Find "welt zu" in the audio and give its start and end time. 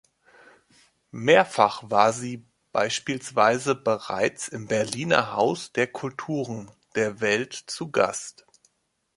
7.21-7.91